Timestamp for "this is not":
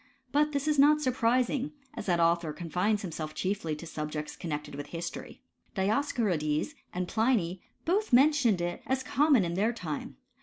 0.51-0.99